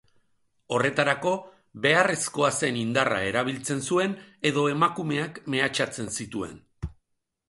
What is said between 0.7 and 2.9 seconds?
Horretarako, beharrezkoa zen